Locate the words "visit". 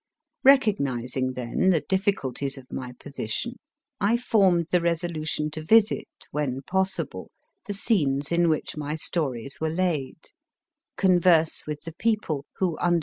5.63-6.07